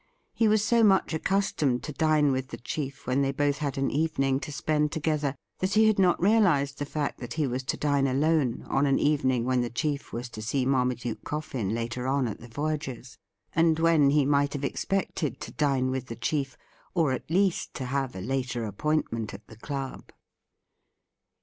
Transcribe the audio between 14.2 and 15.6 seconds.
might have expected to